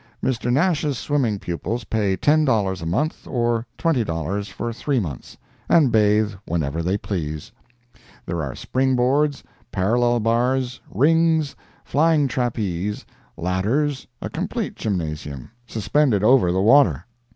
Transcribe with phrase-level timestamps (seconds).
[0.23, 0.51] Mr.
[0.51, 5.37] Nash's swimming pupils pay $10 a month or $20 for 3 months,
[5.69, 7.51] and bathe whenever they please.
[8.25, 13.05] There are spring boards, parallel bars, rings, flying trapeze,
[13.37, 17.05] ladders—a complete gymnasium—suspended over the water.